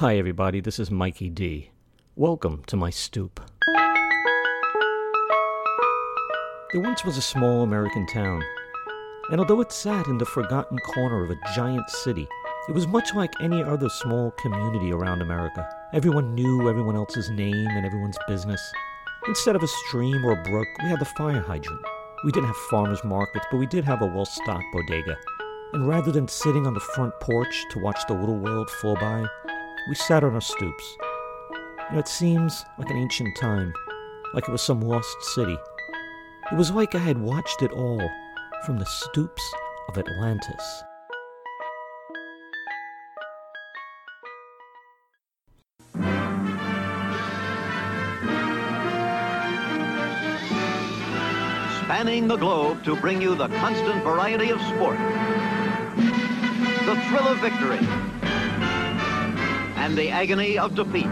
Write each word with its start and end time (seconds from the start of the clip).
Hi, 0.00 0.16
everybody, 0.16 0.60
this 0.62 0.78
is 0.78 0.90
Mikey 0.90 1.28
D. 1.28 1.72
Welcome 2.16 2.62
to 2.68 2.74
my 2.74 2.88
stoop. 2.88 3.38
There 6.72 6.80
once 6.80 7.04
was 7.04 7.18
a 7.18 7.20
small 7.20 7.64
American 7.64 8.06
town, 8.06 8.42
and 9.30 9.40
although 9.40 9.60
it 9.60 9.70
sat 9.70 10.06
in 10.06 10.16
the 10.16 10.24
forgotten 10.24 10.78
corner 10.78 11.22
of 11.22 11.28
a 11.28 11.38
giant 11.54 11.90
city, 11.90 12.26
it 12.66 12.72
was 12.72 12.86
much 12.86 13.14
like 13.14 13.34
any 13.42 13.62
other 13.62 13.90
small 13.90 14.30
community 14.38 14.90
around 14.90 15.20
America. 15.20 15.68
Everyone 15.92 16.34
knew 16.34 16.70
everyone 16.70 16.96
else's 16.96 17.28
name 17.28 17.66
and 17.68 17.84
everyone's 17.84 18.16
business. 18.26 18.72
Instead 19.28 19.54
of 19.54 19.62
a 19.62 19.68
stream 19.68 20.24
or 20.24 20.32
a 20.32 20.42
brook, 20.44 20.68
we 20.82 20.88
had 20.88 21.00
the 21.00 21.04
fire 21.04 21.42
hydrant. 21.42 21.84
We 22.24 22.32
didn't 22.32 22.46
have 22.46 22.56
farmers 22.70 23.04
markets, 23.04 23.44
but 23.50 23.58
we 23.58 23.66
did 23.66 23.84
have 23.84 24.00
a 24.00 24.06
well 24.06 24.24
stocked 24.24 24.64
bodega. 24.72 25.18
And 25.74 25.86
rather 25.86 26.10
than 26.10 26.26
sitting 26.26 26.66
on 26.66 26.72
the 26.72 26.80
front 26.80 27.12
porch 27.20 27.66
to 27.72 27.78
watch 27.78 28.00
the 28.08 28.14
little 28.14 28.38
world 28.38 28.70
flow 28.70 28.94
by, 28.94 29.26
we 29.88 29.94
sat 29.94 30.24
on 30.24 30.34
our 30.34 30.40
stoops. 30.40 30.96
You 31.50 31.94
know, 31.94 31.98
it 31.98 32.08
seems 32.08 32.64
like 32.78 32.90
an 32.90 32.96
ancient 32.96 33.36
time, 33.36 33.72
like 34.34 34.48
it 34.48 34.52
was 34.52 34.62
some 34.62 34.80
lost 34.80 35.16
city. 35.34 35.56
It 36.52 36.56
was 36.56 36.70
like 36.70 36.94
I 36.94 36.98
had 36.98 37.18
watched 37.18 37.62
it 37.62 37.72
all 37.72 38.00
from 38.66 38.78
the 38.78 38.86
stoops 38.86 39.42
of 39.88 39.98
Atlantis. 39.98 40.82
spanning 52.00 52.28
the 52.28 52.36
globe 52.36 52.82
to 52.84 52.96
bring 52.96 53.20
you 53.20 53.34
the 53.34 53.48
constant 53.48 54.02
variety 54.02 54.50
of 54.50 54.60
sport, 54.62 54.96
the 56.86 56.96
thrill 57.08 57.28
of 57.28 57.38
victory, 57.40 57.80
and 59.90 59.98
the 59.98 60.08
agony 60.08 60.56
of 60.56 60.76
defeat. 60.76 61.06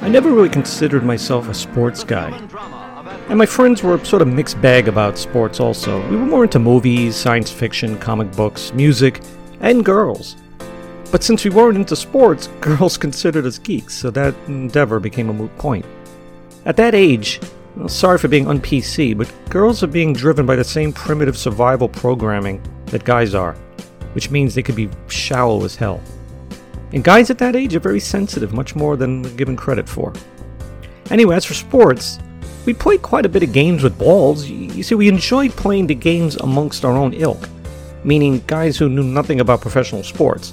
I 0.00 0.08
never 0.08 0.30
really 0.30 0.48
considered 0.48 1.02
myself 1.02 1.48
a 1.48 1.54
sports 1.54 2.04
guy. 2.04 2.30
And 3.28 3.36
my 3.36 3.44
friends 3.44 3.82
were 3.82 4.02
sort 4.04 4.22
of 4.22 4.28
mixed 4.28 4.60
bag 4.60 4.86
about 4.86 5.18
sports 5.18 5.58
also. 5.58 6.00
We 6.08 6.16
were 6.16 6.26
more 6.26 6.44
into 6.44 6.60
movies, 6.60 7.16
science 7.16 7.50
fiction, 7.50 7.98
comic 7.98 8.30
books, 8.36 8.72
music, 8.72 9.20
and 9.60 9.84
girls. 9.84 10.36
But 11.10 11.24
since 11.24 11.42
we 11.42 11.50
weren't 11.50 11.76
into 11.76 11.96
sports, 11.96 12.46
girls 12.60 12.96
considered 12.96 13.44
us 13.44 13.58
geeks, 13.58 13.94
so 13.94 14.10
that 14.12 14.34
endeavor 14.46 15.00
became 15.00 15.30
a 15.30 15.32
moot 15.32 15.54
point. 15.58 15.84
At 16.66 16.76
that 16.76 16.94
age, 16.94 17.40
well, 17.74 17.88
sorry 17.88 18.18
for 18.18 18.28
being 18.28 18.46
un-PC, 18.46 19.18
but 19.18 19.32
girls 19.50 19.82
are 19.82 19.88
being 19.88 20.12
driven 20.12 20.46
by 20.46 20.54
the 20.54 20.64
same 20.64 20.92
primitive 20.92 21.36
survival 21.36 21.88
programming 21.88 22.62
that 22.86 23.04
guys 23.04 23.34
are, 23.34 23.54
which 24.12 24.30
means 24.30 24.54
they 24.54 24.62
could 24.62 24.76
be 24.76 24.88
shallow 25.08 25.64
as 25.64 25.74
hell. 25.74 26.00
And 26.92 27.04
guys 27.04 27.30
at 27.30 27.38
that 27.38 27.56
age 27.56 27.74
are 27.74 27.80
very 27.80 28.00
sensitive, 28.00 28.52
much 28.52 28.74
more 28.74 28.96
than 28.96 29.22
given 29.36 29.56
credit 29.56 29.88
for. 29.88 30.12
Anyway, 31.10 31.36
as 31.36 31.44
for 31.44 31.54
sports, 31.54 32.18
we 32.64 32.74
played 32.74 33.02
quite 33.02 33.26
a 33.26 33.28
bit 33.28 33.42
of 33.42 33.52
games 33.52 33.82
with 33.82 33.98
balls. 33.98 34.48
You 34.48 34.82
see, 34.82 34.94
we 34.94 35.08
enjoyed 35.08 35.52
playing 35.52 35.86
the 35.86 35.94
games 35.94 36.36
amongst 36.36 36.84
our 36.84 36.92
own 36.92 37.14
ilk, 37.14 37.48
meaning 38.04 38.42
guys 38.46 38.76
who 38.76 38.88
knew 38.88 39.02
nothing 39.02 39.40
about 39.40 39.60
professional 39.60 40.02
sports. 40.02 40.52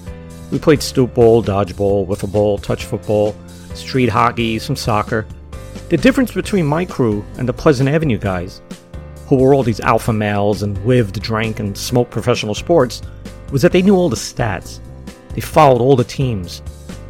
We 0.51 0.59
played 0.59 0.81
stoop 0.81 1.13
ball, 1.13 1.43
dodgeball, 1.43 2.07
wiffle 2.07 2.31
ball, 2.31 2.57
touch 2.57 2.85
football, 2.85 3.35
street 3.73 4.09
hockey, 4.09 4.59
some 4.59 4.75
soccer, 4.75 5.25
the 5.89 5.97
difference 5.97 6.31
between 6.31 6.65
my 6.65 6.85
crew 6.85 7.23
and 7.37 7.47
the 7.47 7.53
Pleasant 7.53 7.89
Avenue 7.89 8.17
guys, 8.17 8.61
who 9.27 9.35
were 9.35 9.53
all 9.53 9.63
these 9.63 9.79
alpha 9.81 10.13
males 10.13 10.63
and 10.63 10.83
lived, 10.85 11.21
drank, 11.21 11.59
and 11.59 11.77
smoked 11.77 12.11
professional 12.11 12.55
sports, 12.55 13.01
was 13.51 13.61
that 13.61 13.71
they 13.71 13.81
knew 13.81 13.95
all 13.95 14.09
the 14.09 14.15
stats. 14.15 14.79
They 15.35 15.41
followed 15.41 15.81
all 15.81 15.97
the 15.97 16.03
teams. 16.03 16.63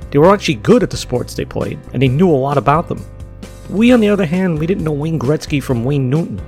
They 0.10 0.18
were 0.18 0.34
actually 0.34 0.56
good 0.56 0.82
at 0.82 0.90
the 0.90 0.98
sports 0.98 1.36
they 1.36 1.46
played, 1.46 1.80
and 1.94 2.02
they 2.02 2.08
knew 2.08 2.30
a 2.30 2.36
lot 2.36 2.58
about 2.58 2.88
them. 2.88 3.06
We, 3.70 3.92
on 3.92 4.00
the 4.00 4.10
other 4.10 4.26
hand, 4.26 4.60
we 4.60 4.66
didn't 4.66 4.84
know 4.84 4.92
Wayne 4.92 5.20
Gretzky 5.20 5.62
from 5.62 5.84
Wayne 5.84 6.10
Newton. 6.10 6.42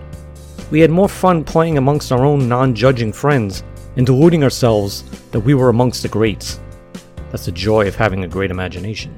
We 0.72 0.80
had 0.80 0.92
more 0.92 1.08
fun 1.08 1.44
playing 1.44 1.78
amongst 1.78 2.12
our 2.12 2.26
own 2.26 2.50
non 2.50 2.74
judging 2.74 3.14
friends 3.14 3.64
and 3.96 4.06
deluding 4.06 4.44
ourselves 4.44 5.04
that 5.32 5.40
we 5.40 5.54
were 5.54 5.70
amongst 5.70 6.02
the 6.02 6.10
greats. 6.10 6.60
That's 7.30 7.46
the 7.46 7.52
joy 7.52 7.88
of 7.88 7.96
having 7.96 8.24
a 8.24 8.28
great 8.28 8.52
imagination. 8.52 9.18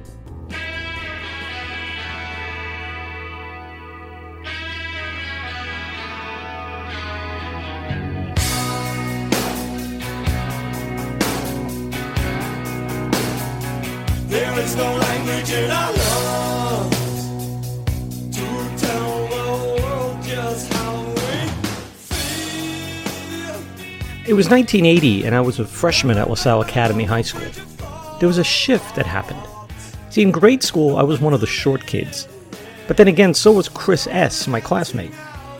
It 24.30 24.34
was 24.34 24.48
1980, 24.48 25.24
and 25.24 25.34
I 25.34 25.40
was 25.40 25.58
a 25.58 25.64
freshman 25.64 26.16
at 26.18 26.30
LaSalle 26.30 26.60
Academy 26.60 27.02
High 27.02 27.22
School. 27.22 27.50
There 28.20 28.28
was 28.28 28.38
a 28.38 28.44
shift 28.44 28.94
that 28.94 29.06
happened. 29.06 29.42
See, 30.10 30.22
in 30.22 30.30
grade 30.30 30.62
school, 30.62 30.96
I 30.96 31.02
was 31.02 31.20
one 31.20 31.34
of 31.34 31.40
the 31.40 31.48
short 31.48 31.84
kids. 31.84 32.28
But 32.86 32.96
then 32.96 33.08
again, 33.08 33.34
so 33.34 33.50
was 33.50 33.68
Chris 33.68 34.06
S., 34.06 34.46
my 34.46 34.60
classmate. 34.60 35.10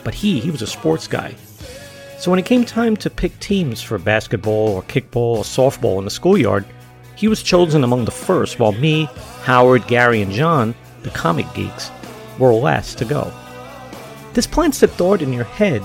But 0.05 0.15
he, 0.15 0.39
he 0.39 0.53
was 0.53 0.62
a 0.62 0.69
sports 0.69 1.09
guy. 1.09 1.34
So 2.21 2.31
when 2.31 2.39
it 2.39 2.47
came 2.47 2.65
time 2.65 2.97
to 2.99 3.11
pick 3.11 3.37
teams 3.41 3.83
for 3.83 3.99
basketball 3.99 4.69
or 4.69 4.84
kickball 4.84 5.39
or 5.39 5.43
softball 5.43 5.99
in 5.99 6.05
the 6.05 6.11
schoolyard, 6.12 6.65
he 7.17 7.27
was 7.27 7.43
chosen 7.43 7.83
among 7.83 8.05
the 8.05 8.12
first, 8.12 8.61
while 8.61 8.71
me, 8.71 9.09
Howard, 9.43 9.87
Gary, 9.87 10.23
and 10.23 10.33
John, 10.33 10.75
the 11.03 11.11
comic 11.11 11.47
geeks, 11.55 11.91
were 12.39 12.53
last 12.53 12.99
to 12.99 13.05
go. 13.05 13.33
This 14.33 14.47
plants 14.47 14.81
the 14.81 14.87
thought 14.87 15.23
in 15.23 15.33
your 15.33 15.45
head 15.45 15.83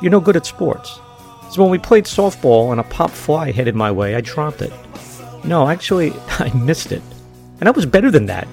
you're 0.00 0.12
no 0.12 0.20
good 0.20 0.36
at 0.36 0.46
sports. 0.46 1.00
So 1.50 1.62
when 1.62 1.70
we 1.70 1.78
played 1.78 2.04
softball 2.04 2.70
and 2.70 2.80
a 2.80 2.84
pop 2.84 3.10
fly 3.10 3.50
headed 3.50 3.74
my 3.74 3.90
way, 3.90 4.14
I 4.14 4.20
dropped 4.20 4.62
it. 4.62 4.72
No, 5.44 5.68
actually, 5.68 6.12
I 6.38 6.52
missed 6.54 6.92
it. 6.92 7.02
And 7.60 7.68
I 7.68 7.72
was 7.72 7.86
better 7.86 8.10
than 8.10 8.26
that. 8.26 8.46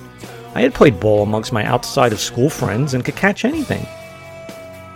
I 0.56 0.62
had 0.62 0.74
played 0.74 1.00
ball 1.00 1.22
amongst 1.22 1.54
my 1.54 1.64
outside 1.66 2.14
of 2.14 2.20
school 2.20 2.50
friends 2.50 2.94
and 2.94 3.06
could 3.06 3.16
catch 3.16 3.46
anything. 3.46 3.86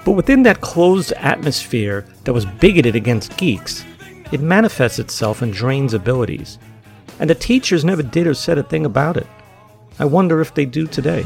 But 0.06 0.14
within 0.14 0.44
that 0.44 0.62
closed 0.62 1.12
atmosphere 1.14 2.06
that 2.24 2.34
was 2.34 2.46
bigoted 2.46 2.96
against 2.96 3.38
geeks, 3.38 3.86
it 4.32 4.42
manifests 4.42 5.00
itself 5.00 5.42
and 5.42 5.54
drains 5.54 5.94
abilities. 5.94 6.58
And 7.19 7.30
the 7.30 7.35
teachers 7.35 7.84
never 7.84 8.02
did 8.02 8.28
or 8.28 8.34
said 8.34 8.57
a 8.57 8.63
thing 8.63 8.85
about 8.85 9.18
it. 9.18 9.28
I 10.00 10.06
wonder 10.06 10.40
if 10.40 10.53
they 10.53 10.66
do 10.66 10.88
today. 10.88 11.25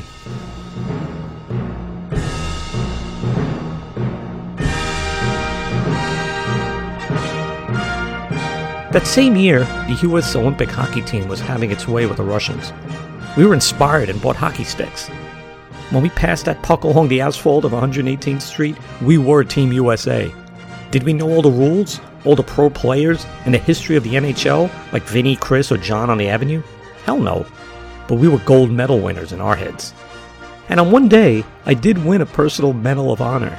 That 8.91 9.07
same 9.07 9.35
year, 9.35 9.59
the 9.59 9.99
US 10.03 10.35
Olympic 10.35 10.69
hockey 10.69 11.01
team 11.01 11.27
was 11.27 11.39
having 11.39 11.71
its 11.71 11.87
way 11.87 12.05
with 12.05 12.17
the 12.17 12.23
Russians. 12.23 12.71
We 13.35 13.45
were 13.45 13.53
inspired 13.55 14.09
and 14.09 14.21
bought 14.21 14.35
hockey 14.35 14.63
sticks. 14.63 15.07
When 15.89 16.03
we 16.03 16.09
passed 16.09 16.45
that 16.45 16.61
puck 16.61 16.83
along 16.83 17.07
the 17.07 17.21
asphalt 17.21 17.65
of 17.65 17.71
118th 17.71 18.41
Street, 18.41 18.77
we 19.01 19.17
were 19.17 19.43
Team 19.43 19.71
USA. 19.73 20.31
Did 20.93 21.01
we 21.01 21.13
know 21.13 21.27
all 21.27 21.41
the 21.41 21.49
rules, 21.49 21.99
all 22.23 22.35
the 22.35 22.43
pro 22.43 22.69
players, 22.69 23.25
and 23.45 23.53
the 23.55 23.57
history 23.57 23.95
of 23.95 24.03
the 24.03 24.13
NHL, 24.13 24.69
like 24.93 25.01
Vinny, 25.01 25.35
Chris, 25.35 25.71
or 25.71 25.77
John 25.77 26.11
on 26.11 26.19
the 26.19 26.29
Avenue? 26.29 26.61
Hell 27.05 27.17
no. 27.17 27.47
But 28.07 28.17
we 28.17 28.27
were 28.27 28.37
gold 28.37 28.69
medal 28.69 28.99
winners 28.99 29.31
in 29.31 29.41
our 29.41 29.55
heads. 29.55 29.91
And 30.69 30.79
on 30.79 30.91
one 30.91 31.09
day, 31.09 31.43
I 31.65 31.73
did 31.73 32.05
win 32.05 32.21
a 32.21 32.27
personal 32.27 32.73
Medal 32.73 33.11
of 33.11 33.21
Honor. 33.21 33.57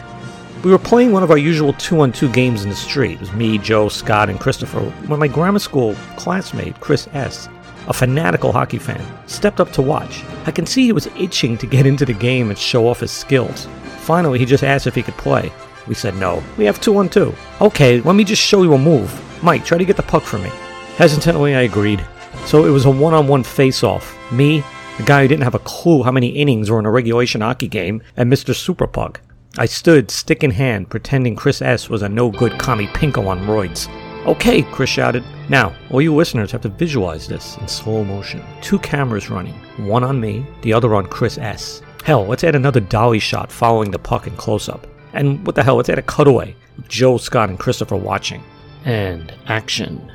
We 0.62 0.70
were 0.70 0.78
playing 0.78 1.10
one 1.10 1.24
of 1.24 1.32
our 1.32 1.36
usual 1.36 1.72
two 1.72 2.02
on 2.02 2.12
two 2.12 2.30
games 2.30 2.62
in 2.62 2.68
the 2.70 2.76
street. 2.76 3.14
It 3.14 3.20
was 3.20 3.32
me, 3.32 3.58
Joe, 3.58 3.88
Scott, 3.88 4.30
and 4.30 4.38
Christopher 4.38 4.82
when 5.08 5.18
my 5.18 5.26
grammar 5.26 5.58
school 5.58 5.96
classmate, 6.16 6.78
Chris 6.78 7.08
S., 7.14 7.48
a 7.88 7.92
fanatical 7.92 8.52
hockey 8.52 8.78
fan, 8.78 9.04
stepped 9.26 9.58
up 9.58 9.72
to 9.72 9.82
watch. 9.82 10.22
I 10.46 10.52
can 10.52 10.66
see 10.66 10.84
he 10.84 10.92
was 10.92 11.08
itching 11.18 11.58
to 11.58 11.66
get 11.66 11.84
into 11.84 12.04
the 12.04 12.12
game 12.12 12.50
and 12.50 12.56
show 12.56 12.86
off 12.86 13.00
his 13.00 13.10
skills. 13.10 13.66
Finally, 14.02 14.38
he 14.38 14.44
just 14.44 14.62
asked 14.62 14.86
if 14.86 14.94
he 14.94 15.02
could 15.02 15.16
play. 15.16 15.52
We 15.86 15.94
said 15.94 16.16
no. 16.16 16.42
We 16.56 16.64
have 16.64 16.80
two 16.80 16.96
on 16.96 17.08
two. 17.08 17.34
Okay, 17.60 18.00
let 18.00 18.16
me 18.16 18.24
just 18.24 18.42
show 18.42 18.62
you 18.62 18.74
a 18.74 18.78
move. 18.78 19.12
Mike, 19.42 19.64
try 19.64 19.78
to 19.78 19.84
get 19.84 19.96
the 19.96 20.02
puck 20.02 20.22
for 20.22 20.38
me. 20.38 20.50
Hesitantly, 20.96 21.54
I 21.54 21.62
agreed. 21.62 22.04
So 22.46 22.64
it 22.64 22.70
was 22.70 22.84
a 22.84 22.90
one 22.90 23.14
on 23.14 23.26
one 23.26 23.42
face 23.42 23.82
off. 23.82 24.16
Me, 24.32 24.62
the 24.96 25.02
guy 25.02 25.22
who 25.22 25.28
didn't 25.28 25.44
have 25.44 25.54
a 25.54 25.60
clue 25.60 26.02
how 26.02 26.12
many 26.12 26.28
innings 26.28 26.70
were 26.70 26.78
in 26.78 26.86
a 26.86 26.90
regulation 26.90 27.40
hockey 27.40 27.68
game, 27.68 28.02
and 28.16 28.32
Mr. 28.32 28.54
Super 28.54 28.86
Pug. 28.86 29.18
I 29.58 29.66
stood, 29.66 30.10
stick 30.10 30.42
in 30.42 30.50
hand, 30.50 30.90
pretending 30.90 31.36
Chris 31.36 31.62
S. 31.62 31.88
was 31.88 32.02
a 32.02 32.08
no 32.08 32.30
good 32.30 32.58
commie 32.58 32.88
pinko 32.88 33.26
on 33.26 33.40
roids. 33.46 33.88
Okay, 34.26 34.62
Chris 34.62 34.90
shouted. 34.90 35.22
Now, 35.48 35.76
all 35.90 36.00
you 36.00 36.14
listeners 36.14 36.50
have 36.52 36.62
to 36.62 36.68
visualize 36.68 37.28
this 37.28 37.56
in 37.58 37.68
slow 37.68 38.04
motion. 38.04 38.42
Two 38.62 38.78
cameras 38.78 39.30
running, 39.30 39.54
one 39.76 40.02
on 40.02 40.20
me, 40.20 40.46
the 40.62 40.72
other 40.72 40.94
on 40.94 41.06
Chris 41.06 41.38
S. 41.38 41.82
Hell, 42.04 42.26
let's 42.26 42.42
add 42.42 42.54
another 42.54 42.80
dolly 42.80 43.18
shot 43.18 43.52
following 43.52 43.90
the 43.90 43.98
puck 43.98 44.26
in 44.26 44.36
close 44.36 44.68
up. 44.68 44.86
And 45.14 45.46
what 45.46 45.54
the 45.54 45.62
hell, 45.62 45.76
let's 45.76 45.88
add 45.88 45.98
a 45.98 46.02
cutaway 46.02 46.56
Joe, 46.88 47.16
Scott, 47.18 47.48
and 47.48 47.58
Christopher 47.58 47.96
watching. 47.96 48.42
And 48.84 49.32
action. 49.46 50.12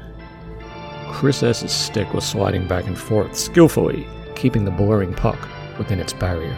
Chris 1.12 1.42
S.'s 1.42 1.72
stick 1.72 2.14
was 2.14 2.26
sliding 2.26 2.68
back 2.68 2.86
and 2.86 2.98
forth, 2.98 3.36
skillfully 3.36 4.06
keeping 4.36 4.64
the 4.64 4.72
blurring 4.72 5.14
puck 5.14 5.38
within 5.78 6.00
its 6.00 6.14
barrier. 6.14 6.58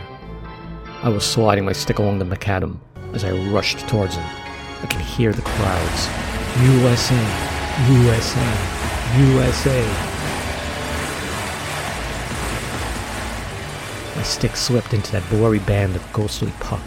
I 1.04 1.10
was 1.10 1.24
sliding 1.24 1.66
my 1.66 1.72
stick 1.72 2.00
along 2.00 2.20
the 2.20 2.26
macadam 2.26 2.78
as 3.14 3.24
I 3.24 3.32
rushed 3.50 3.80
towards 3.88 4.16
him. 4.16 4.26
I 4.26 4.88
could 4.88 5.02
hear 5.02 5.34
the 5.34 5.42
crowds. 5.42 6.08
USA, 6.62 7.16
USA, 7.90 8.52
USA. 9.18 9.84
My 14.16 14.24
stick 14.24 14.56
slipped 14.56 14.94
into 14.94 15.12
that 15.14 15.28
blurry 15.30 15.60
band 15.60 15.96
of 15.96 16.14
ghostly 16.14 16.52
puck, 16.60 16.82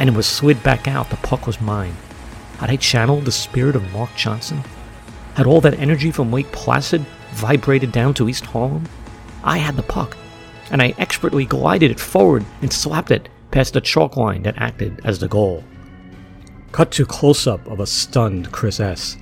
and 0.00 0.08
it 0.08 0.16
was 0.16 0.26
slid 0.26 0.60
back 0.62 0.88
out. 0.88 1.10
The 1.10 1.16
puck 1.18 1.46
was 1.46 1.60
mine. 1.60 1.94
Had 2.58 2.70
I 2.70 2.76
channeled 2.76 3.26
the 3.26 3.32
spirit 3.32 3.76
of 3.76 3.92
Mark 3.92 4.10
Johnson? 4.16 4.64
Had 5.34 5.46
all 5.46 5.60
that 5.60 5.78
energy 5.78 6.10
from 6.10 6.32
Lake 6.32 6.50
Placid 6.50 7.04
vibrated 7.32 7.92
down 7.92 8.14
to 8.14 8.28
East 8.28 8.46
Harlem? 8.46 8.88
I 9.44 9.58
had 9.58 9.76
the 9.76 9.82
puck, 9.82 10.16
and 10.70 10.82
I 10.82 10.94
expertly 10.98 11.44
glided 11.44 11.90
it 11.90 12.00
forward 12.00 12.44
and 12.62 12.72
slapped 12.72 13.10
it 13.10 13.28
past 13.50 13.74
the 13.74 13.80
chalk 13.80 14.16
line 14.16 14.42
that 14.42 14.58
acted 14.58 15.00
as 15.04 15.18
the 15.18 15.28
goal. 15.28 15.62
Cut 16.72 16.90
to 16.92 17.04
close 17.04 17.46
up 17.46 17.66
of 17.66 17.80
a 17.80 17.86
stunned 17.86 18.50
Chris 18.52 18.80
S. 18.80 19.18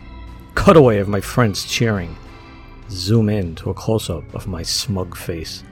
Cutaway 0.54 0.98
of 0.98 1.08
my 1.08 1.20
friends 1.20 1.64
cheering. 1.64 2.16
Zoom 2.90 3.28
in 3.28 3.54
to 3.56 3.70
a 3.70 3.74
close 3.74 4.10
up 4.10 4.34
of 4.34 4.46
my 4.46 4.62
smug 4.62 5.16
face. 5.16 5.64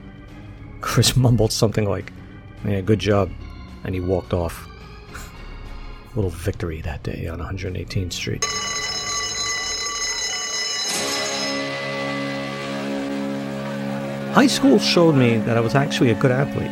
Chris 0.81 1.15
mumbled 1.17 1.53
something 1.53 1.87
like, 1.87 2.11
Yeah, 2.65 2.81
good 2.81 2.99
job, 2.99 3.31
and 3.83 3.95
he 3.95 4.01
walked 4.01 4.33
off. 4.33 4.67
Little 6.17 6.31
victory 6.31 6.81
that 6.81 7.03
day 7.03 7.27
on 7.27 7.37
118th 7.37 8.11
Street. 8.11 8.43
High 14.33 14.47
school 14.47 14.79
showed 14.79 15.13
me 15.13 15.37
that 15.37 15.55
I 15.55 15.59
was 15.59 15.75
actually 15.75 16.09
a 16.09 16.15
good 16.15 16.31
athlete. 16.31 16.71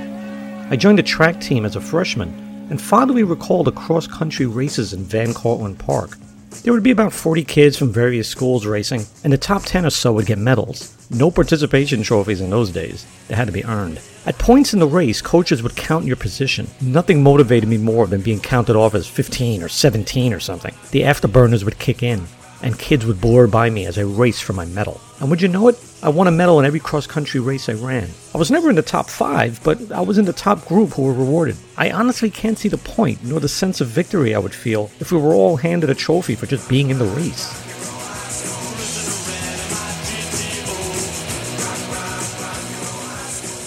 I 0.71 0.75
joined 0.75 0.97
the 0.97 1.03
track 1.03 1.39
team 1.39 1.63
as 1.63 1.75
a 1.75 1.79
freshman 1.79 2.29
and 2.71 2.81
fondly 2.81 3.21
recall 3.21 3.63
the 3.63 3.71
cross 3.71 4.07
country 4.07 4.47
races 4.47 4.93
in 4.93 5.03
Van 5.03 5.31
Cortlandt 5.31 5.77
Park. 5.77 6.17
There 6.65 6.73
would 6.73 6.81
be 6.81 6.89
about 6.89 7.13
40 7.13 7.43
kids 7.43 7.77
from 7.77 7.93
various 7.93 8.27
schools 8.27 8.65
racing, 8.65 9.05
and 9.23 9.31
the 9.31 9.37
top 9.37 9.65
10 9.65 9.85
or 9.85 9.91
so 9.91 10.13
would 10.13 10.25
get 10.25 10.39
medals. 10.39 10.97
No 11.11 11.29
participation 11.29 12.01
trophies 12.01 12.41
in 12.41 12.49
those 12.49 12.71
days, 12.71 13.05
they 13.27 13.35
had 13.35 13.45
to 13.45 13.53
be 13.53 13.63
earned. 13.65 13.99
At 14.25 14.39
points 14.39 14.73
in 14.73 14.79
the 14.79 14.87
race, 14.87 15.21
coaches 15.21 15.61
would 15.61 15.75
count 15.75 16.05
your 16.05 16.15
position. 16.15 16.67
Nothing 16.81 17.21
motivated 17.21 17.69
me 17.69 17.77
more 17.77 18.07
than 18.07 18.21
being 18.21 18.39
counted 18.39 18.75
off 18.75 18.95
as 18.95 19.05
15 19.05 19.61
or 19.61 19.69
17 19.69 20.33
or 20.33 20.39
something. 20.39 20.73
The 20.89 21.01
afterburners 21.01 21.63
would 21.63 21.77
kick 21.77 22.01
in, 22.01 22.25
and 22.61 22.79
kids 22.79 23.05
would 23.05 23.21
blur 23.21 23.47
by 23.47 23.69
me 23.69 23.85
as 23.85 23.97
I 23.97 24.01
raced 24.01 24.43
for 24.43 24.53
my 24.53 24.65
medal. 24.65 25.01
And 25.19 25.29
would 25.29 25.41
you 25.41 25.47
know 25.47 25.67
it? 25.67 25.79
I 26.03 26.09
won 26.09 26.27
a 26.27 26.31
medal 26.31 26.59
in 26.59 26.65
every 26.65 26.79
cross 26.79 27.07
country 27.07 27.39
race 27.39 27.69
I 27.69 27.73
ran. 27.73 28.09
I 28.33 28.37
was 28.37 28.51
never 28.51 28.69
in 28.69 28.75
the 28.75 28.81
top 28.81 29.09
five, 29.09 29.59
but 29.63 29.91
I 29.91 30.01
was 30.01 30.17
in 30.17 30.25
the 30.25 30.33
top 30.33 30.65
group 30.67 30.91
who 30.91 31.03
were 31.03 31.13
rewarded. 31.13 31.55
I 31.77 31.91
honestly 31.91 32.29
can't 32.29 32.57
see 32.57 32.69
the 32.69 32.77
point, 32.77 33.23
nor 33.23 33.39
the 33.39 33.47
sense 33.47 33.81
of 33.81 33.87
victory 33.87 34.35
I 34.35 34.39
would 34.39 34.53
feel 34.53 34.91
if 34.99 35.11
we 35.11 35.17
were 35.17 35.33
all 35.33 35.57
handed 35.57 35.89
a 35.89 35.95
trophy 35.95 36.35
for 36.35 36.45
just 36.45 36.69
being 36.69 36.89
in 36.89 36.99
the 36.99 37.05
race. 37.05 37.65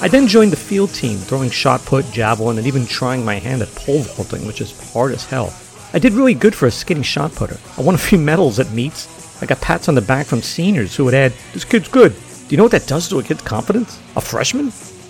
I 0.00 0.06
then 0.06 0.28
joined 0.28 0.52
the 0.52 0.56
field 0.56 0.94
team, 0.94 1.18
throwing 1.18 1.50
shot 1.50 1.84
put, 1.84 2.08
javelin, 2.12 2.58
and 2.58 2.68
even 2.68 2.86
trying 2.86 3.24
my 3.24 3.34
hand 3.34 3.62
at 3.62 3.74
pole 3.74 4.02
vaulting, 4.02 4.46
which 4.46 4.60
is 4.60 4.92
hard 4.92 5.10
as 5.12 5.24
hell. 5.24 5.52
I 5.94 5.98
did 5.98 6.12
really 6.12 6.34
good 6.34 6.54
for 6.54 6.66
a 6.66 6.70
skinny 6.70 7.02
shot 7.02 7.34
putter. 7.34 7.56
I 7.78 7.80
won 7.80 7.94
a 7.94 7.98
few 7.98 8.18
medals 8.18 8.58
at 8.58 8.72
meets. 8.72 9.42
I 9.42 9.46
got 9.46 9.62
pats 9.62 9.88
on 9.88 9.94
the 9.94 10.02
back 10.02 10.26
from 10.26 10.42
seniors 10.42 10.94
who 10.94 11.06
would 11.06 11.14
add, 11.14 11.32
This 11.54 11.64
kid's 11.64 11.88
good. 11.88 12.12
Do 12.12 12.46
you 12.50 12.58
know 12.58 12.64
what 12.64 12.72
that 12.72 12.86
does 12.86 13.08
to 13.08 13.18
a 13.18 13.22
kid's 13.22 13.40
confidence? 13.40 13.98
A 14.14 14.20
freshman? 14.20 14.66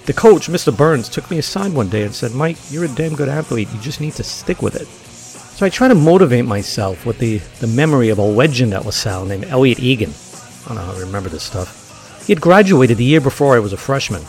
The 0.06 0.12
coach, 0.12 0.48
Mr. 0.48 0.74
Burns, 0.74 1.08
took 1.08 1.30
me 1.30 1.38
aside 1.38 1.72
one 1.72 1.88
day 1.88 2.04
and 2.04 2.14
said, 2.14 2.32
Mike, 2.32 2.56
you're 2.70 2.84
a 2.84 2.88
damn 2.88 3.16
good 3.16 3.28
athlete. 3.28 3.68
You 3.74 3.80
just 3.80 4.00
need 4.00 4.12
to 4.14 4.22
stick 4.22 4.62
with 4.62 4.76
it. 4.76 4.86
So 4.86 5.66
I 5.66 5.68
try 5.68 5.88
to 5.88 5.94
motivate 5.96 6.44
myself 6.44 7.04
with 7.04 7.18
the, 7.18 7.38
the 7.58 7.66
memory 7.66 8.10
of 8.10 8.18
a 8.18 8.22
legend 8.22 8.72
at 8.72 8.86
LaSalle 8.86 9.26
named 9.26 9.46
Elliot 9.46 9.80
Egan. 9.80 10.10
I 10.10 10.68
don't 10.68 10.76
know 10.76 10.82
how 10.82 10.94
to 10.94 11.00
remember 11.00 11.28
this 11.28 11.42
stuff. 11.42 12.24
He 12.24 12.32
had 12.32 12.40
graduated 12.40 12.98
the 12.98 13.04
year 13.04 13.20
before 13.20 13.56
I 13.56 13.58
was 13.58 13.72
a 13.72 13.76
freshman, 13.76 14.22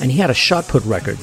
and 0.00 0.10
he 0.10 0.18
had 0.18 0.30
a 0.30 0.34
shot 0.34 0.66
put 0.66 0.84
record, 0.84 1.18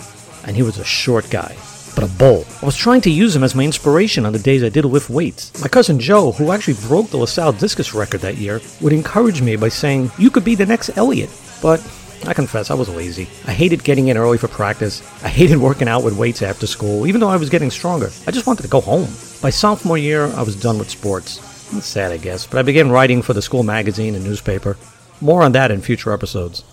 and 0.45 0.55
he 0.55 0.63
was 0.63 0.77
a 0.77 0.85
short 0.85 1.29
guy 1.29 1.57
but 1.95 2.03
a 2.03 2.07
bull. 2.17 2.45
I 2.61 2.65
was 2.65 2.75
trying 2.75 3.01
to 3.01 3.09
use 3.09 3.35
him 3.35 3.43
as 3.43 3.55
my 3.55 3.63
inspiration 3.63 4.25
on 4.25 4.33
the 4.33 4.39
days 4.39 4.63
I 4.63 4.69
did 4.69 4.85
lift 4.85 5.09
weights. 5.09 5.59
My 5.61 5.67
cousin 5.67 5.99
Joe, 5.99 6.31
who 6.31 6.51
actually 6.51 6.75
broke 6.87 7.09
the 7.09 7.17
LaSalle 7.17 7.53
discus 7.53 7.93
record 7.93 8.21
that 8.21 8.37
year, 8.37 8.61
would 8.81 8.93
encourage 8.93 9.41
me 9.41 9.55
by 9.55 9.69
saying, 9.69 10.11
You 10.17 10.29
could 10.29 10.43
be 10.43 10.55
the 10.55 10.65
next 10.65 10.97
Elliot. 10.97 11.29
But 11.61 11.81
I 12.27 12.33
confess, 12.33 12.69
I 12.69 12.73
was 12.73 12.89
lazy. 12.89 13.29
I 13.47 13.53
hated 13.53 13.83
getting 13.83 14.09
in 14.09 14.17
early 14.17 14.37
for 14.37 14.47
practice. 14.47 15.01
I 15.23 15.29
hated 15.29 15.57
working 15.57 15.87
out 15.87 16.03
with 16.03 16.17
weights 16.17 16.41
after 16.41 16.67
school, 16.67 17.07
even 17.07 17.21
though 17.21 17.29
I 17.29 17.37
was 17.37 17.49
getting 17.49 17.71
stronger. 17.71 18.11
I 18.27 18.31
just 18.31 18.45
wanted 18.45 18.63
to 18.63 18.69
go 18.69 18.81
home. 18.81 19.07
By 19.41 19.49
sophomore 19.49 19.97
year, 19.97 20.25
I 20.33 20.41
was 20.41 20.55
done 20.55 20.77
with 20.77 20.89
sports. 20.89 21.39
Sad, 21.83 22.11
I 22.11 22.17
guess, 22.17 22.47
but 22.47 22.57
I 22.57 22.63
began 22.63 22.91
writing 22.91 23.21
for 23.21 23.33
the 23.33 23.41
school 23.41 23.63
magazine 23.63 24.15
and 24.15 24.23
newspaper. 24.23 24.75
More 25.21 25.43
on 25.43 25.51
that 25.53 25.71
in 25.71 25.81
future 25.81 26.11
episodes. 26.11 26.63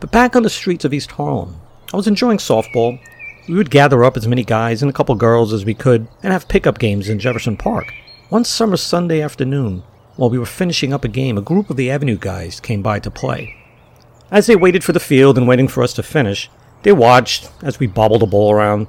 But 0.00 0.12
back 0.12 0.36
on 0.36 0.42
the 0.42 0.50
streets 0.50 0.84
of 0.84 0.92
East 0.92 1.12
Harlem, 1.12 1.56
I 1.92 1.96
was 1.96 2.06
enjoying 2.06 2.38
softball. 2.38 2.98
We 3.48 3.54
would 3.54 3.70
gather 3.70 4.04
up 4.04 4.16
as 4.16 4.26
many 4.26 4.42
guys 4.44 4.82
and 4.82 4.90
a 4.90 4.92
couple 4.94 5.14
girls 5.14 5.52
as 5.52 5.64
we 5.64 5.74
could 5.74 6.08
and 6.22 6.32
have 6.32 6.48
pickup 6.48 6.78
games 6.78 7.08
in 7.08 7.18
Jefferson 7.18 7.56
Park. 7.56 7.92
One 8.30 8.44
summer 8.44 8.76
Sunday 8.76 9.20
afternoon, 9.20 9.82
while 10.16 10.30
we 10.30 10.38
were 10.38 10.46
finishing 10.46 10.92
up 10.92 11.04
a 11.04 11.08
game, 11.08 11.36
a 11.36 11.42
group 11.42 11.70
of 11.70 11.76
the 11.76 11.90
Avenue 11.90 12.16
guys 12.16 12.58
came 12.58 12.82
by 12.82 13.00
to 13.00 13.10
play. 13.10 13.54
As 14.30 14.46
they 14.46 14.56
waited 14.56 14.82
for 14.82 14.92
the 14.92 15.00
field 15.00 15.36
and 15.36 15.46
waiting 15.46 15.68
for 15.68 15.82
us 15.82 15.92
to 15.94 16.02
finish, 16.02 16.50
they 16.82 16.92
watched 16.92 17.50
as 17.62 17.78
we 17.78 17.86
bobbled 17.86 18.22
the 18.22 18.26
ball 18.26 18.50
around, 18.50 18.86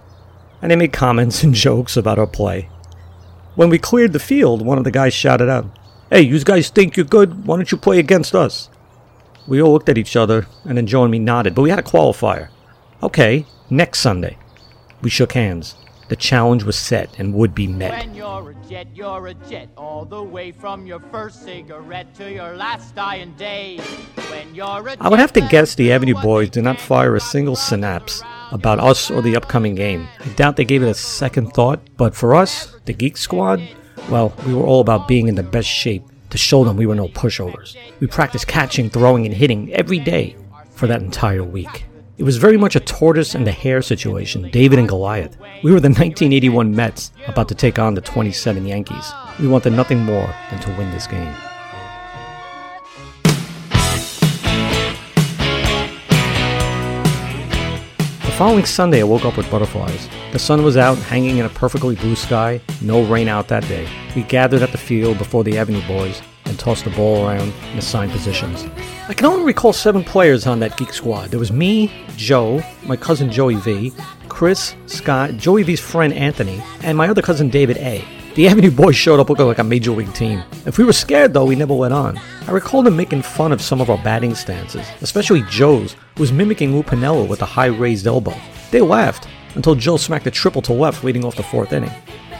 and 0.62 0.72
they 0.72 0.76
made 0.76 0.94
comments 0.94 1.44
and 1.44 1.54
jokes 1.54 1.98
about 1.98 2.18
our 2.18 2.28
play. 2.28 2.70
When 3.56 3.70
we 3.70 3.78
cleared 3.78 4.14
the 4.14 4.20
field, 4.20 4.66
one 4.66 4.78
of 4.78 4.84
the 4.84 4.92
guys 4.92 5.14
shouted 5.14 5.50
out, 5.50 5.66
Hey, 6.10 6.22
you 6.22 6.40
guys 6.44 6.70
think 6.70 6.96
you're 6.96 7.06
good? 7.06 7.46
Why 7.46 7.58
don't 7.58 7.72
you 7.72 7.78
play 7.78 8.00
against 8.00 8.36
us? 8.36 8.70
We 9.48 9.62
all 9.62 9.74
looked 9.74 9.90
at 9.90 9.98
each 9.98 10.16
other, 10.16 10.48
and 10.64 10.78
then 10.78 10.88
Joe 10.88 11.04
and 11.04 11.12
me 11.12 11.20
nodded, 11.20 11.56
but 11.56 11.62
we 11.62 11.70
had 11.70 11.80
a 11.80 11.84
qualifier. 11.84 12.50
Okay, 13.04 13.46
next 13.70 14.00
Sunday. 14.00 14.38
We 15.02 15.10
shook 15.10 15.34
hands. 15.34 15.76
The 16.08 16.16
challenge 16.16 16.64
was 16.64 16.78
set 16.78 17.18
and 17.20 17.34
would 17.34 17.56
be 17.56 17.68
met. 17.68 17.92
When 17.92 18.14
you're 18.16 18.52
a 18.52 18.70
jet, 18.70 18.88
you're 18.94 19.28
a 19.28 19.34
jet, 19.34 19.70
all 19.76 20.06
the 20.06 20.22
way 20.22 20.52
from 20.52 20.86
your 20.86 21.00
first 21.12 21.44
cigarette 21.44 22.14
to 22.16 22.32
your 22.32 22.56
last 22.56 22.96
dying 22.96 23.34
day. 23.34 23.80
When 24.30 24.54
you're 24.54 24.88
a 24.88 24.98
I 25.02 25.10
would 25.10 25.20
have 25.20 25.34
to 25.34 25.42
guess 25.42 25.76
the 25.76 25.92
Avenue 25.92 26.14
boys 26.22 26.52
did 26.52 26.64
not 26.64 26.80
fire 26.80 27.16
a 27.16 27.20
single 27.20 27.56
synapse 27.56 28.22
about 28.52 28.80
us 28.80 29.10
or 29.10 29.22
the 29.22 29.36
upcoming 29.36 29.76
game. 29.76 30.08
I 30.20 30.30
doubt 30.30 30.56
they 30.56 30.66
gave 30.66 30.84
it 30.84 30.90
a 30.90 30.94
second 30.94 31.54
thought, 31.54 31.80
but 31.98 32.16
for 32.16 32.36
us, 32.36 32.76
the 32.86 32.94
Geek 32.94 33.18
Squad, 33.18 33.62
well, 34.10 34.34
we 34.46 34.54
were 34.54 34.64
all 34.64 34.80
about 34.82 35.08
being 35.08 35.28
in 35.28 35.36
the 35.36 35.44
best 35.44 35.68
shape 35.68 36.04
to 36.30 36.38
show 36.38 36.64
them 36.64 36.78
we 36.78 36.86
were 36.86 36.96
no 36.96 37.08
pushovers. 37.08 37.76
We 38.00 38.08
practiced 38.08 38.48
catching, 38.48 38.90
throwing, 38.90 39.26
and 39.26 39.34
hitting 39.34 39.74
every 39.74 40.00
day 40.00 40.36
for 40.72 40.86
that 40.88 41.02
entire 41.02 41.44
week. 41.44 41.86
It 42.18 42.24
was 42.24 42.38
very 42.38 42.56
much 42.56 42.78
a 42.78 42.80
tortoise 42.80 43.36
and 43.36 43.46
the 43.46 43.52
hare 43.52 43.82
situation, 43.82 44.50
David 44.50 44.80
and 44.80 44.88
Goliath. 44.88 45.36
We 45.64 45.74
were 45.74 45.82
the 45.82 45.90
1981 45.90 46.74
Mets 46.74 47.12
about 47.28 47.50
to 47.50 47.56
take 47.56 47.78
on 47.78 47.94
the 47.94 48.00
27 48.00 48.66
Yankees. 48.66 49.12
We 49.38 49.50
wanted 49.50 49.74
nothing 49.74 50.00
more 50.00 50.34
than 50.50 50.62
to 50.62 50.70
win 50.78 50.90
this 50.92 51.08
game. 51.08 51.34
The 58.22 58.32
following 58.38 58.66
Sunday, 58.66 59.02
I 59.02 59.04
woke 59.04 59.26
up 59.26 59.36
with 59.36 59.52
butterflies. 59.52 60.08
The 60.32 60.40
sun 60.40 60.64
was 60.64 60.78
out, 60.78 60.98
hanging 60.98 61.40
in 61.40 61.46
a 61.46 61.50
perfectly 61.50 61.96
blue 61.96 62.16
sky. 62.16 62.62
No 62.82 63.04
rain 63.04 63.28
out 63.28 63.50
that 63.50 63.68
day. 63.68 63.90
We 64.16 64.24
gathered 64.24 64.62
at 64.62 64.72
the 64.72 64.78
field 64.78 65.18
before 65.18 65.44
the 65.44 65.58
Avenue 65.58 65.86
boys 65.86 66.22
and 66.56 66.60
tossed 66.60 66.86
the 66.86 66.90
ball 66.92 67.28
around 67.28 67.54
in 67.74 67.78
assigned 67.78 68.12
positions. 68.14 68.66
I 69.10 69.14
can 69.14 69.26
only 69.26 69.44
recall 69.44 69.74
seven 69.74 70.06
players 70.06 70.48
on 70.48 70.60
that 70.62 70.78
geek 70.78 70.94
squad. 70.94 71.30
There 71.30 71.40
was 71.40 71.52
me, 71.52 71.92
Joe, 72.16 72.64
my 72.84 72.96
cousin 72.96 73.30
Joey 73.30 73.56
V, 73.56 73.92
Chris, 74.30 74.74
Scott, 74.86 75.32
Joey 75.32 75.64
V's 75.64 75.82
friend 75.82 76.14
Anthony, 76.14 76.64
and 76.82 76.98
my 76.98 77.10
other 77.10 77.22
cousin 77.22 77.50
David 77.50 77.78
A. 77.78 78.04
The 78.36 78.48
Avenue 78.50 78.72
boys 78.72 78.96
showed 78.96 79.20
up 79.20 79.30
looking 79.30 79.46
like 79.46 79.60
a 79.60 79.66
major 79.66 79.92
league 79.92 80.14
team. 80.14 80.44
If 80.66 80.78
we 80.78 80.86
were 80.86 80.94
scared, 80.94 81.34
though, 81.34 81.46
we 81.46 81.56
never 81.56 81.74
went 81.74 81.94
on. 81.94 82.18
I 82.48 82.52
recall 82.52 82.84
them 82.84 82.96
making 82.96 83.24
fun 83.24 83.52
of 83.52 83.62
some 83.62 83.82
of 83.82 83.90
our 83.90 84.02
batting 84.02 84.34
stances, 84.34 84.88
especially 85.02 85.44
Joe's, 85.50 85.94
who 86.16 86.22
was 86.22 86.32
mimicking 86.32 86.74
Lou 86.74 87.26
with 87.26 87.42
a 87.42 87.46
high 87.46 87.66
raised 87.66 88.08
elbow. 88.08 88.36
They 88.72 88.82
laughed 88.82 89.28
until 89.56 89.76
Joe 89.76 89.98
smacked 89.98 90.28
a 90.28 90.32
triple 90.32 90.62
to 90.64 90.74
left 90.74 91.04
leading 91.04 91.26
off 91.26 91.36
the 91.36 91.44
fourth 91.44 91.74
inning. 91.74 91.92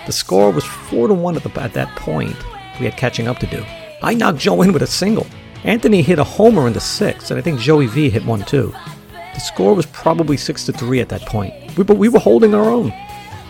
The 0.06 0.14
score 0.14 0.52
was 0.52 0.64
4 0.64 1.10
to 1.10 1.14
1 1.14 1.36
at, 1.36 1.44
the, 1.44 1.62
at 1.62 1.74
that 1.74 1.94
point. 1.98 2.36
We 2.80 2.86
had 2.86 2.96
catching 2.98 3.28
up 3.28 3.40
to 3.40 3.48
do. 3.48 3.66
I 4.06 4.14
knocked 4.14 4.38
Joe 4.38 4.62
in 4.62 4.72
with 4.72 4.84
a 4.84 4.88
single. 4.88 5.26
Anthony 5.64 6.04
hit 6.04 6.20
a 6.20 6.24
homer 6.24 6.68
in 6.68 6.74
the 6.74 6.80
sixth, 6.80 7.32
and 7.32 7.40
I 7.40 7.42
think 7.42 7.60
Joey 7.60 7.88
V 7.88 8.08
hit 8.08 8.24
one 8.24 8.44
too. 8.44 8.72
The 9.34 9.40
score 9.40 9.74
was 9.74 9.88
probably 9.88 10.38
6 10.38 10.66
to 10.66 10.72
3 10.72 11.00
at 11.00 11.10
that 11.10 11.24
point. 11.24 11.76
We, 11.76 11.84
but 11.86 11.98
we 11.98 12.08
were 12.08 12.20
holding 12.20 12.54
our 12.54 12.70
own. 12.70 12.94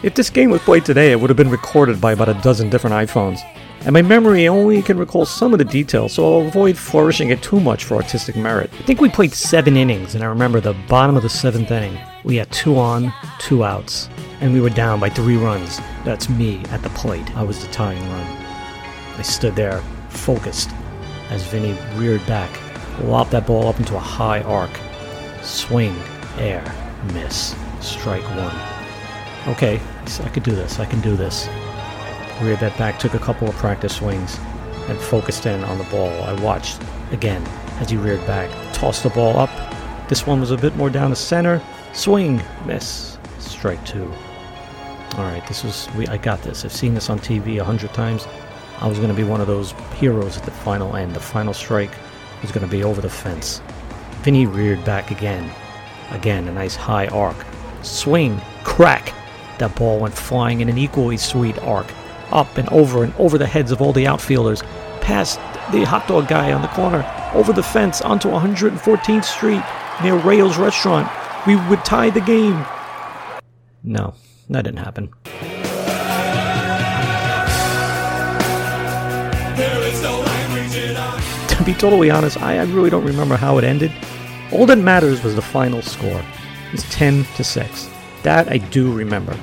If 0.02 0.16
this 0.16 0.30
game 0.30 0.52
was 0.52 0.62
played 0.62 0.86
today, 0.86 1.12
it 1.12 1.20
would 1.20 1.30
have 1.30 1.36
been 1.36 1.50
recorded 1.50 2.00
by 2.00 2.14
about 2.14 2.30
a 2.30 2.36
dozen 2.36 2.70
different 2.70 2.96
iPhones. 2.96 3.42
and 3.82 3.92
my 3.92 4.02
memory 4.02 4.48
only 4.48 4.82
can 4.82 4.98
recall 4.98 5.26
some 5.26 5.52
of 5.52 5.60
the 5.60 5.66
details, 5.66 6.14
so 6.14 6.24
I'll 6.24 6.48
avoid 6.48 6.78
flourishing 6.78 7.32
it 7.32 7.44
too 7.44 7.60
much 7.60 7.84
for 7.84 7.96
artistic 7.96 8.38
merit. 8.38 8.72
I 8.80 8.84
think 8.84 9.02
we 9.02 9.10
played 9.10 9.34
seven 9.34 9.76
innings, 9.76 10.16
and 10.16 10.24
I 10.24 10.28
remember 10.28 10.62
the 10.62 10.74
bottom 10.88 11.18
of 11.18 11.24
the 11.24 11.30
seventh 11.30 11.70
inning. 11.70 12.00
We 12.24 12.38
had 12.38 12.50
two 12.54 12.78
on, 12.80 13.14
two 13.40 13.66
outs, 13.66 14.08
and 14.40 14.54
we 14.54 14.62
were 14.62 14.70
down 14.70 15.02
by 15.02 15.10
three 15.10 15.36
runs. 15.36 15.82
That's 16.06 16.30
me 16.30 16.64
at 16.72 16.82
the 16.82 16.90
plate. 16.92 17.36
I 17.36 17.44
was 17.44 17.60
the 17.60 17.72
tying 17.74 18.02
run. 18.10 18.26
I 19.18 19.22
stood 19.22 19.58
there, 19.58 19.84
focused, 20.15 20.72
as 21.29 21.43
Vinny 21.48 21.77
reared 21.95 22.25
back, 22.25 22.50
lopped 23.03 23.31
that 23.31 23.48
ball 23.48 23.67
up 23.67 23.79
into 23.79 23.95
a 23.95 24.00
high 24.00 24.41
arc. 24.41 24.72
Swing, 25.41 25.95
air, 26.38 26.63
miss, 27.13 27.55
strike 27.81 28.24
one. 28.36 28.55
Okay, 29.53 29.79
I 30.24 30.29
could 30.29 30.43
do 30.43 30.55
this, 30.55 30.79
I 30.79 30.86
can 30.86 31.01
do 31.01 31.15
this. 31.15 31.48
Reared 32.41 32.60
that 32.60 32.77
back, 32.77 33.00
took 33.00 33.13
a 33.13 33.19
couple 33.19 33.48
of 33.48 33.55
practice 33.55 33.98
swings, 33.98 34.39
and 34.88 34.98
focused 34.98 35.45
in 35.45 35.63
on 35.63 35.77
the 35.77 35.84
ball. 35.86 36.10
I 36.24 36.34
watched 36.41 36.81
again 37.12 37.45
as 37.79 37.89
he 37.89 37.98
reared 37.98 38.25
back, 38.25 38.50
tossed 38.74 39.03
the 39.03 39.10
ball 39.10 39.38
up. 39.38 39.50
This 40.07 40.25
one 40.25 40.39
was 40.39 40.51
a 40.51 40.57
bit 40.57 40.75
more 40.75 40.89
down 40.89 41.10
the 41.10 41.15
center. 41.15 41.62
Swing, 41.93 42.41
miss, 42.65 43.17
strike 43.39 43.84
two. 43.86 44.12
All 45.17 45.24
right, 45.24 45.45
this 45.48 45.63
was 45.63 45.88
we. 45.95 46.07
I 46.07 46.17
got 46.17 46.41
this. 46.41 46.65
I've 46.65 46.74
seen 46.74 46.93
this 46.93 47.10
on 47.10 47.19
TV 47.19 47.60
a 47.60 47.63
hundred 47.63 47.93
times. 47.93 48.27
I 48.79 48.88
was 48.88 48.98
going 48.98 49.10
to 49.10 49.15
be 49.15 49.24
one 49.24 49.41
of 49.41 49.48
those 49.48 49.72
heroes 49.96 50.38
at 50.38 50.44
the 50.44 50.51
final 50.51 50.96
end. 50.96 51.13
The 51.13 51.20
final 51.20 51.53
strike 51.53 51.91
was 52.41 52.51
going 52.51 52.65
to 52.65 52.72
be 52.72 52.84
over 52.84 53.01
the 53.01 53.10
fence. 53.10 53.62
Vinny 54.22 54.46
reared 54.46 54.84
back 54.84 55.12
again. 55.12 55.50
Again, 56.12 56.48
a 56.48 56.51
nice 56.51 56.75
high 56.75 57.08
arc. 57.08 57.38
Swing, 57.82 58.39
crack. 58.63 59.13
That 59.60 59.75
ball 59.75 60.00
went 60.00 60.13
flying 60.13 60.62
in 60.62 60.70
an 60.70 60.77
equally 60.77 61.17
sweet 61.17 61.58
arc 61.60 61.88
up 62.32 62.58
and 62.58 62.67
over 62.70 63.03
and 63.03 63.13
over 63.15 63.38
the 63.38 63.48
heads 63.48 63.72
of 63.72 63.82
all 63.82 63.94
the 63.94 64.08
outfielders, 64.08 64.62
past 65.01 65.38
the 65.72 65.84
hot 65.84 66.08
dog 66.08 66.27
guy 66.27 66.51
on 66.51 66.62
the 66.62 66.67
corner, 66.70 67.05
over 67.34 67.53
the 67.53 67.63
fence 67.63 68.01
onto 68.01 68.29
114th 68.29 69.24
Street 69.24 69.63
near 70.03 70.15
Rao's 70.15 70.58
Restaurant. 70.58 71.10
We 71.48 71.55
would 71.55 71.84
tie 71.86 72.10
the 72.10 72.22
game. 72.22 72.65
No, 73.84 74.15
that 74.50 74.63
didn't 74.63 74.79
happen. 74.79 75.13
Be 81.65 81.74
totally 81.74 82.12
honest, 82.12 82.39
I, 82.41 82.60
I 82.60 82.63
really 82.65 82.91
don't 82.91 83.03
remember 83.03 83.36
how 83.36 83.57
it 83.57 83.63
ended. 83.63 83.91
All 84.51 84.67
that 84.67 84.77
matters 84.77 85.24
was 85.24 85.34
the 85.34 85.41
final 85.41 85.81
score. 85.81 86.24
It's 86.72 86.84
10 86.93 87.25
to 87.38 87.43
6. 87.43 87.89
That 88.22 88.51
I 88.51 88.57
do 88.57 88.93
remember. 88.93 89.36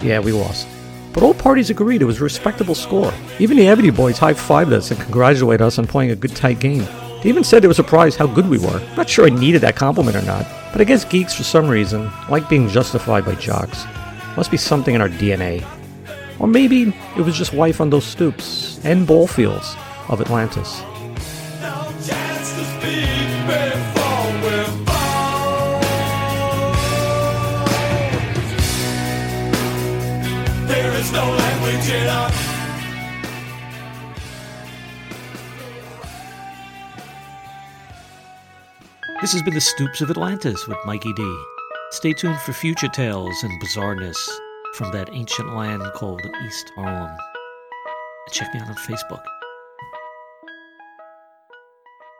Yeah, 0.00 0.20
we 0.20 0.30
lost. 0.30 0.68
But 1.12 1.24
all 1.24 1.34
parties 1.34 1.68
agreed 1.68 2.00
it 2.00 2.06
was 2.06 2.20
a 2.20 2.24
respectable 2.24 2.76
score. 2.76 3.12
Even 3.40 3.56
the 3.56 3.68
Avenue 3.68 3.90
boys 3.90 4.18
high 4.18 4.34
fived 4.34 4.72
us 4.72 4.92
and 4.92 5.00
congratulated 5.00 5.62
us 5.62 5.78
on 5.78 5.86
playing 5.86 6.12
a 6.12 6.16
good 6.16 6.34
tight 6.34 6.60
game. 6.60 6.86
They 7.22 7.28
even 7.28 7.44
said 7.44 7.62
they 7.62 7.68
were 7.68 7.74
surprised 7.74 8.18
how 8.18 8.26
good 8.28 8.48
we 8.48 8.58
were. 8.58 8.80
Not 8.96 9.08
sure 9.08 9.26
I 9.26 9.30
needed 9.30 9.62
that 9.62 9.76
compliment 9.76 10.16
or 10.16 10.22
not, 10.22 10.46
but 10.70 10.80
I 10.80 10.84
guess 10.84 11.04
geeks, 11.04 11.34
for 11.34 11.42
some 11.42 11.68
reason, 11.68 12.10
like 12.28 12.48
being 12.48 12.68
justified 12.68 13.24
by 13.24 13.34
jocks. 13.34 13.84
Must 14.36 14.50
be 14.50 14.56
something 14.56 14.94
in 14.94 15.00
our 15.00 15.08
DNA. 15.08 15.64
Or 16.38 16.46
maybe 16.46 16.94
it 17.16 17.22
was 17.22 17.36
just 17.36 17.52
life 17.52 17.80
on 17.80 17.90
those 17.90 18.04
stoops 18.04 18.80
and 18.84 19.06
ball 19.06 19.26
fields 19.26 19.76
of 20.08 20.20
Atlantis. 20.20 20.82
There 30.82 30.94
is 30.94 31.12
no 31.12 31.30
language 31.30 31.90
in 31.90 32.08
our 32.08 32.28
This 39.20 39.32
has 39.32 39.42
been 39.42 39.54
the 39.54 39.60
Stoops 39.60 40.00
of 40.00 40.10
Atlantis 40.10 40.66
with 40.66 40.76
Mikey 40.84 41.12
D. 41.12 41.44
Stay 41.92 42.12
tuned 42.12 42.40
for 42.40 42.52
future 42.52 42.88
tales 42.88 43.44
and 43.44 43.62
bizarreness 43.62 44.18
from 44.74 44.90
that 44.90 45.10
ancient 45.12 45.54
land 45.54 45.84
called 45.94 46.20
East 46.44 46.72
Harlem. 46.74 47.16
Check 48.32 48.52
me 48.52 48.58
out 48.58 48.66
on 48.66 48.74
Facebook. 48.74 49.22